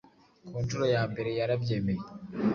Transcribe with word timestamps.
Ku 0.53 0.57
nshuro 0.63 0.85
ya 0.93 1.03
mbere 1.11 1.29
yarabyemeye 1.39 2.03